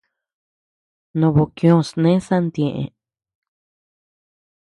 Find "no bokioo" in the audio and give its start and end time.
1.19-1.79